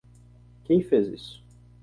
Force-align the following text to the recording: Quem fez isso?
Quem 0.63 0.81
fez 0.81 1.07
isso? 1.07 1.43